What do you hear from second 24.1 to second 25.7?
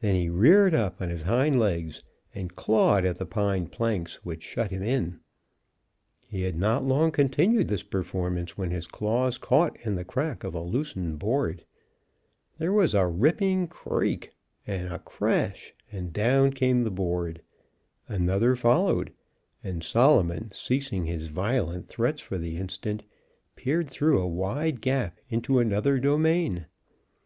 a wide gap into